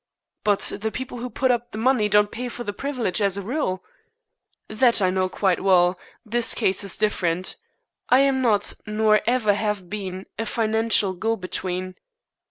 [0.43, 3.43] "But the people who put up the money don't pay for the privilege as a
[3.43, 3.83] rule."
[4.67, 5.99] "That I know quite well.
[6.25, 7.55] This case is different.
[8.09, 11.97] I am not, nor ever have been, a financial go between."